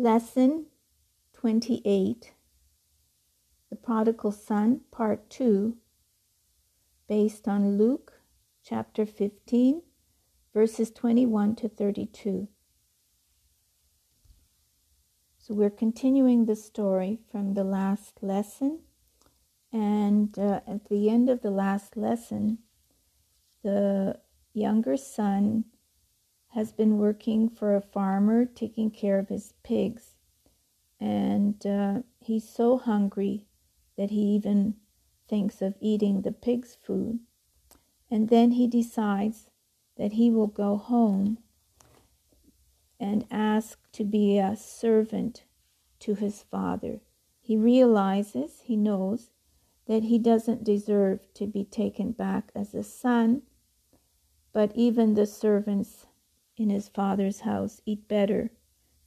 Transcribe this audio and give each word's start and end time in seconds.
Lesson 0.00 0.64
28 1.34 2.32
The 3.68 3.76
Prodigal 3.76 4.32
Son, 4.32 4.80
Part 4.90 5.28
2, 5.28 5.76
based 7.06 7.46
on 7.46 7.76
Luke 7.76 8.14
chapter 8.64 9.04
15, 9.04 9.82
verses 10.54 10.90
21 10.90 11.54
to 11.56 11.68
32. 11.68 12.48
So 15.36 15.52
we're 15.52 15.68
continuing 15.68 16.46
the 16.46 16.56
story 16.56 17.18
from 17.30 17.52
the 17.52 17.64
last 17.64 18.22
lesson. 18.22 18.78
And 19.70 20.38
uh, 20.38 20.60
at 20.66 20.88
the 20.88 21.10
end 21.10 21.28
of 21.28 21.42
the 21.42 21.50
last 21.50 21.98
lesson, 21.98 22.60
the 23.62 24.18
younger 24.54 24.96
son 24.96 25.66
has 26.54 26.72
been 26.72 26.98
working 26.98 27.48
for 27.48 27.74
a 27.74 27.80
farmer 27.80 28.44
taking 28.44 28.90
care 28.90 29.18
of 29.18 29.28
his 29.28 29.54
pigs. 29.62 30.14
And 30.98 31.64
uh, 31.64 32.02
he's 32.20 32.48
so 32.48 32.76
hungry 32.76 33.46
that 33.96 34.10
he 34.10 34.20
even 34.34 34.74
thinks 35.28 35.62
of 35.62 35.74
eating 35.80 36.22
the 36.22 36.32
pig's 36.32 36.74
food. 36.74 37.20
And 38.10 38.28
then 38.28 38.52
he 38.52 38.66
decides 38.66 39.50
that 39.96 40.12
he 40.12 40.30
will 40.30 40.48
go 40.48 40.76
home 40.76 41.38
and 42.98 43.24
ask 43.30 43.78
to 43.92 44.04
be 44.04 44.38
a 44.38 44.56
servant 44.56 45.44
to 46.00 46.14
his 46.14 46.42
father. 46.42 47.00
He 47.40 47.56
realizes, 47.56 48.62
he 48.64 48.76
knows, 48.76 49.30
that 49.86 50.04
he 50.04 50.18
doesn't 50.18 50.64
deserve 50.64 51.32
to 51.34 51.46
be 51.46 51.64
taken 51.64 52.12
back 52.12 52.50
as 52.54 52.74
a 52.74 52.82
son, 52.82 53.42
but 54.52 54.72
even 54.74 55.14
the 55.14 55.26
servants 55.26 56.06
in 56.60 56.68
his 56.68 56.90
father's 56.90 57.40
house 57.40 57.80
eat 57.86 58.06
better 58.06 58.50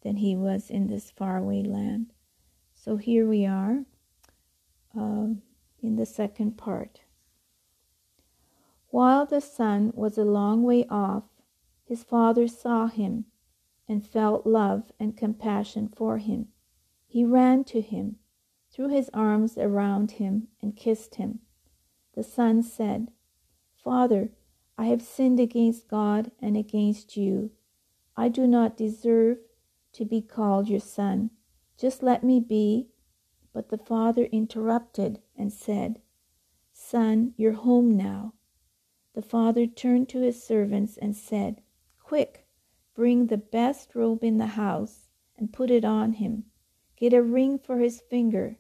than 0.02 0.18
he 0.18 0.36
was 0.36 0.72
in 0.72 0.88
this 0.88 1.12
faraway 1.12 1.62
land. 1.62 2.12
So 2.74 2.98
here 2.98 3.28
we 3.28 3.46
are 3.46 3.86
uh, 4.98 5.28
in 5.80 5.96
the 5.96 6.06
second 6.08 6.58
part. 6.58 7.02
While 8.90 9.28
the 9.28 9.40
son 9.40 9.92
was 9.94 10.18
a 10.18 10.24
long 10.24 10.64
way 10.64 10.88
off, 10.90 11.26
his 11.86 12.04
father 12.04 12.48
saw 12.48 12.88
him 12.88 13.26
and 13.88 14.04
felt 14.04 14.48
love 14.48 14.92
and 15.00 15.16
compassion 15.16 15.94
for 15.96 16.18
him. 16.18 16.48
He 17.06 17.24
ran 17.24 17.66
to 17.66 17.82
him, 17.82 18.16
threw 18.72 18.90
his 18.90 19.12
arms 19.14 19.60
around 19.60 20.14
him, 20.14 20.48
and 20.60 20.76
kissed 20.76 21.16
him. 21.16 21.40
The 22.16 22.24
son 22.24 22.64
said, 22.64 23.12
Father, 23.76 24.32
I 24.76 24.86
have 24.86 25.04
sinned 25.04 25.40
against 25.40 25.88
God 25.88 26.32
and 26.42 26.58
against 26.58 27.16
you. 27.16 27.52
I 28.18 28.28
do 28.28 28.48
not 28.48 28.76
deserve 28.76 29.38
to 29.94 30.04
be 30.04 30.20
called 30.20 30.68
your 30.68 30.80
son. 30.80 31.30
Just 31.78 32.02
let 32.02 32.24
me 32.24 32.40
be. 32.40 32.88
But 33.54 33.70
the 33.70 33.78
father 33.78 34.26
interrupted 34.26 35.22
and 35.38 35.54
said, 35.54 36.02
Son, 36.72 37.36
you're 37.38 37.54
home 37.54 37.96
now. 37.96 38.34
The 39.14 39.22
father 39.22 39.68
turned 39.68 40.10
to 40.10 40.22
his 40.22 40.44
servants 40.44 40.98
and 40.98 41.16
said, 41.16 41.62
Quick, 42.00 42.48
bring 42.96 43.28
the 43.28 43.38
best 43.38 43.94
robe 43.94 44.24
in 44.24 44.38
the 44.38 44.48
house 44.48 45.10
and 45.38 45.54
put 45.54 45.70
it 45.70 45.86
on 45.86 46.14
him. 46.14 46.46
Get 46.98 47.14
a 47.14 47.22
ring 47.22 47.60
for 47.60 47.78
his 47.78 48.02
finger 48.02 48.58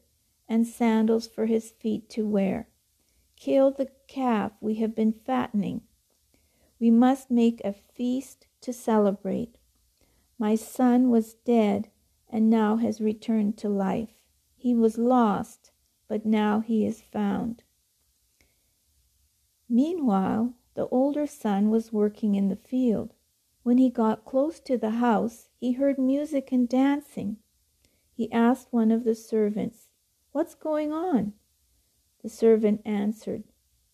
and 0.48 0.68
sandals 0.68 1.28
for 1.28 1.48
his 1.48 1.72
feet 1.72 2.08
to 2.12 2.28
wear. 2.28 2.70
Kill 3.36 3.72
the 3.72 3.90
calf 4.08 4.52
we 4.62 4.76
have 4.76 4.96
been 4.96 5.12
fattening 5.12 5.82
we 6.84 6.92
must 6.92 7.32
make 7.32 7.62
a 7.64 7.72
feast 7.72 8.46
to 8.60 8.74
celebrate. 8.74 9.58
My 10.38 10.54
son 10.54 11.10
was 11.10 11.36
dead 11.46 11.90
and 12.28 12.50
now 12.50 12.76
has 12.76 13.00
returned 13.00 13.58
to 13.60 13.70
life. 13.70 14.16
He 14.58 14.76
was 14.76 14.98
lost, 14.98 15.72
but 16.10 16.26
now 16.26 16.60
he 16.60 16.86
is 16.86 17.02
found. 17.02 17.64
Meanwhile, 19.70 20.56
the 20.74 20.88
older 20.88 21.26
son 21.26 21.70
was 21.70 21.94
working 21.94 22.36
in 22.36 22.50
the 22.50 22.58
field. 22.58 23.14
When 23.62 23.78
he 23.78 23.90
got 23.90 24.26
close 24.26 24.60
to 24.60 24.78
the 24.78 25.00
house, 25.00 25.48
he 25.56 25.72
heard 25.72 25.98
music 25.98 26.52
and 26.52 26.68
dancing. 26.68 27.38
He 28.14 28.30
asked 28.30 28.68
one 28.72 28.92
of 28.92 29.06
the 29.06 29.16
servants, 29.16 29.88
What's 30.34 30.54
going 30.54 30.92
on? 30.92 31.32
The 32.22 32.28
servant 32.30 32.82
answered, 32.84 33.46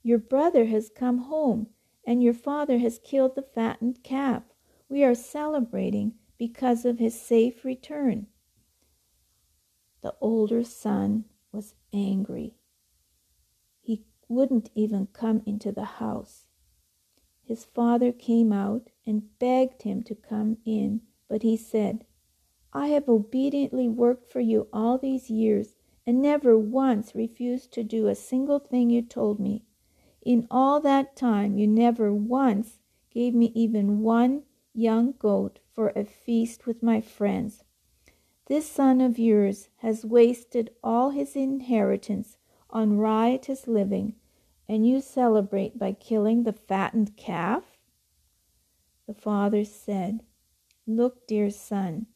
Your 0.02 0.18
brother 0.18 0.66
has 0.66 0.90
come 0.90 1.20
home 1.20 1.68
and 2.06 2.24
your 2.24 2.34
father 2.34 2.78
has 2.80 3.00
killed 3.00 3.36
the 3.36 3.42
fattened 3.42 4.04
calf. 4.04 4.44
We 4.88 5.04
are 5.04 5.16
celebrating 5.16 6.14
because 6.38 6.86
of 6.86 7.00
his 7.00 7.20
safe 7.20 7.64
return. 7.64 8.28
The 10.02 10.16
older 10.22 10.64
son 10.64 11.26
was 11.52 11.76
angry. 11.94 12.56
He 13.82 14.06
wouldn't 14.28 14.70
even 14.74 15.08
come 15.08 15.42
into 15.46 15.72
the 15.72 15.86
house. 15.86 16.46
His 17.44 17.66
father 17.66 18.12
came 18.12 18.54
out 18.54 18.90
and 19.06 19.38
begged 19.40 19.82
him 19.82 20.04
to 20.04 20.16
come 20.16 20.58
in, 20.66 21.02
but 21.28 21.42
he 21.42 21.58
said, 21.58 22.06
I 22.72 22.88
have 22.90 23.10
obediently 23.10 23.88
worked 23.90 24.32
for 24.32 24.40
you 24.40 24.68
all 24.72 24.98
these 24.98 25.30
years 25.30 25.76
and 26.06 26.22
never 26.22 26.58
once 26.58 27.14
refused 27.14 27.74
to 27.74 27.84
do 27.84 28.08
a 28.08 28.16
single 28.16 28.60
thing 28.60 28.90
you 28.90 29.02
told 29.02 29.40
me. 29.40 29.66
In 30.22 30.48
all 30.52 30.80
that 30.82 31.16
time, 31.16 31.58
you 31.58 31.68
never 31.68 32.14
once 32.14 32.80
gave 33.10 33.34
me 33.34 33.52
even 33.56 34.02
one 34.02 34.44
young 34.74 35.14
goat 35.14 35.60
for 35.74 35.90
a 35.90 36.04
feast 36.04 36.66
with 36.66 36.84
my 36.84 37.02
friends. 37.02 37.64
This 38.48 38.68
son 38.68 39.00
of 39.00 39.20
yours 39.20 39.70
has 39.78 40.06
wasted 40.06 40.72
all 40.84 41.12
his 41.12 41.36
inheritance 41.36 42.38
on 42.70 42.98
riotous 42.98 43.68
living, 43.68 44.16
and 44.68 44.86
you 44.88 45.02
celebrate 45.02 45.80
by 45.80 45.94
killing 45.94 46.44
the 46.44 46.54
fattened 46.54 47.16
calf? 47.16 47.78
The 49.08 49.14
father 49.14 49.64
said, 49.64 50.22
Look, 50.86 51.28
dear 51.28 51.50
son, 51.50 52.08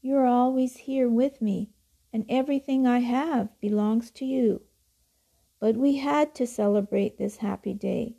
you 0.00 0.16
are 0.16 0.26
always 0.26 0.78
here 0.78 1.08
with 1.08 1.40
me, 1.40 1.70
and 2.12 2.24
everything 2.28 2.86
I 2.86 3.00
have 3.00 3.58
belongs 3.60 4.10
to 4.12 4.24
you. 4.24 4.62
But 5.60 5.76
we 5.76 5.96
had 5.96 6.34
to 6.36 6.46
celebrate 6.46 7.18
this 7.18 7.38
happy 7.38 7.74
day. 7.74 8.16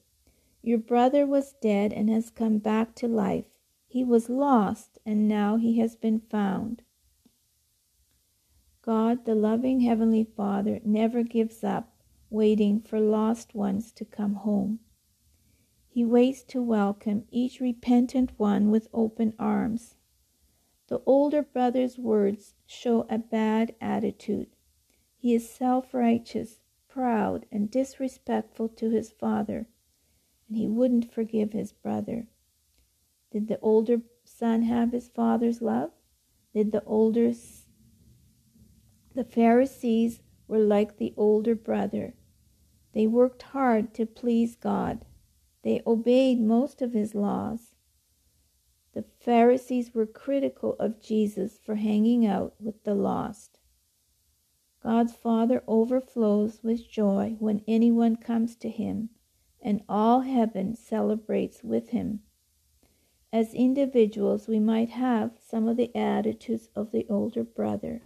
Your 0.62 0.78
brother 0.78 1.26
was 1.26 1.54
dead 1.62 1.94
and 1.94 2.10
has 2.10 2.30
come 2.30 2.58
back 2.58 2.96
to 2.96 3.08
life. 3.08 3.46
He 3.88 4.04
was 4.04 4.30
lost 4.30 5.00
and 5.06 5.28
now 5.28 5.56
he 5.56 5.80
has 5.80 5.96
been 5.96 6.20
found. 6.20 6.84
God, 8.82 9.26
the 9.26 9.36
loving 9.36 9.82
Heavenly 9.82 10.24
Father, 10.24 10.80
never 10.84 11.24
gives 11.24 11.64
up 11.64 11.94
waiting 12.30 12.82
for 12.82 13.00
lost 13.00 13.56
ones 13.56 13.92
to 13.94 14.06
come 14.06 14.36
home. 14.36 14.80
He 15.88 16.06
waits 16.06 16.44
to 16.44 16.62
welcome 16.62 17.26
each 17.32 17.60
repentant 17.60 18.32
one 18.38 18.70
with 18.70 18.88
open 18.94 19.34
arms. 19.40 19.96
The 20.88 21.02
older 21.06 21.42
brother's 21.42 21.98
words 21.98 22.54
show 22.66 23.06
a 23.10 23.18
bad 23.18 23.76
attitude. 23.82 24.50
He 25.18 25.34
is 25.34 25.50
self 25.50 25.94
righteous 25.94 26.60
proud 27.00 27.46
and 27.50 27.72
disrespectful 27.72 28.68
to 28.68 28.90
his 28.90 29.10
father, 29.10 29.66
and 30.50 30.58
he 30.58 30.68
wouldn't 30.68 31.14
forgive 31.14 31.54
his 31.54 31.72
brother. 31.72 32.28
Did 33.32 33.48
the 33.48 33.58
older 33.62 34.02
son 34.26 34.64
have 34.64 34.92
his 34.92 35.08
father's 35.08 35.62
love? 35.62 35.92
Did 36.54 36.74
the 36.74 36.84
older 36.84 37.32
the 39.16 39.24
Pharisees 39.24 40.22
were 40.46 40.60
like 40.60 40.98
the 40.98 41.14
older 41.16 41.56
brother. 41.56 42.16
They 42.94 43.08
worked 43.08 43.44
hard 43.44 43.94
to 43.94 44.06
please 44.06 44.58
God. 44.58 45.06
They 45.64 45.82
obeyed 45.88 46.42
most 46.42 46.82
of 46.82 46.92
his 46.92 47.16
laws. 47.16 47.76
The 48.94 49.06
Pharisees 49.22 49.94
were 49.94 50.06
critical 50.06 50.76
of 50.80 51.02
Jesus 51.02 51.60
for 51.60 51.76
hanging 51.76 52.26
out 52.26 52.56
with 52.60 52.84
the 52.84 52.96
lost. 52.96 53.59
God's 54.82 55.14
Father 55.14 55.62
overflows 55.68 56.64
with 56.64 56.90
joy 56.90 57.36
when 57.40 57.64
anyone 57.68 58.16
comes 58.16 58.56
to 58.58 58.70
him, 58.70 59.10
and 59.62 59.84
all 59.90 60.22
heaven 60.22 60.74
celebrates 60.74 61.64
with 61.64 61.90
him. 61.90 62.22
As 63.32 63.54
individuals, 63.54 64.48
we 64.48 64.60
might 64.60 64.90
have 64.90 65.38
some 65.38 65.68
of 65.68 65.76
the 65.76 65.96
attitudes 65.96 66.70
of 66.76 66.92
the 66.92 67.06
older 67.10 67.44
brother. 67.44 68.02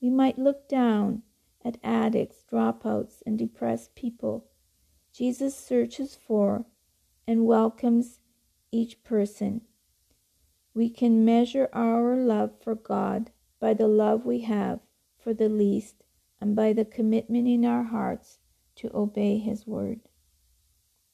We 0.00 0.10
might 0.10 0.38
look 0.38 0.68
down 0.68 1.22
at 1.62 1.78
addicts, 1.84 2.42
dropouts, 2.50 3.22
and 3.26 3.38
depressed 3.38 3.94
people. 3.94 4.46
Jesus 5.12 5.54
searches 5.54 6.16
for 6.16 6.64
and 7.26 7.46
welcomes 7.46 8.20
each 8.72 9.04
person. 9.04 9.60
We 10.72 10.88
can 10.88 11.24
measure 11.24 11.68
our 11.72 12.16
love 12.16 12.52
for 12.62 12.74
God 12.74 13.30
by 13.60 13.74
the 13.74 13.88
love 13.88 14.24
we 14.24 14.40
have 14.40 14.80
for 15.22 15.34
the 15.34 15.48
least 15.48 16.04
and 16.40 16.56
by 16.56 16.72
the 16.72 16.84
commitment 16.84 17.48
in 17.48 17.64
our 17.64 17.84
hearts 17.84 18.38
to 18.76 18.90
obey 18.94 19.38
His 19.38 19.66
word. 19.66 20.00